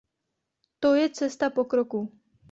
[0.85, 2.01] To je cesta pokroku.